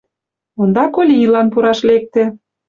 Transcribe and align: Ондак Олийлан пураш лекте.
Ондак 0.61 0.93
Олийлан 0.99 1.47
пураш 1.53 1.79
лекте. 1.89 2.23